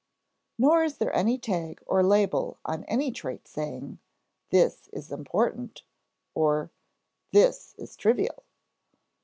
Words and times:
Nor 0.57 0.83
is 0.83 0.97
there 0.97 1.15
any 1.15 1.37
tag 1.37 1.83
or 1.85 2.01
label 2.01 2.57
on 2.65 2.83
any 2.85 3.11
trait 3.11 3.47
saying: 3.47 3.99
"This 4.49 4.87
is 4.91 5.11
important," 5.11 5.83
or 6.33 6.71
"This 7.33 7.75
is 7.77 7.95
trivial." 7.95 8.43